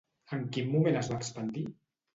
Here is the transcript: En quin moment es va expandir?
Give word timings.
En 0.37 0.47
quin 0.57 0.71
moment 0.77 0.99
es 1.05 1.13
va 1.15 1.21
expandir? 1.21 1.69